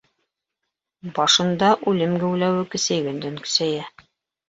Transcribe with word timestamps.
Башында 1.19 1.71
үлем 1.93 2.17
геүләүе 2.25 2.67
көсәйгәндән-көсәйә. 2.75 3.89